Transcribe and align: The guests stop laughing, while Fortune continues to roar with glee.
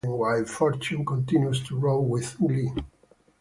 The 0.03 0.07
guests 0.07 0.15
stop 0.19 0.23
laughing, 0.23 0.45
while 0.47 0.55
Fortune 0.57 1.05
continues 1.05 1.63
to 1.67 1.75
roar 1.77 2.03
with 2.03 2.35
glee. 2.39 2.71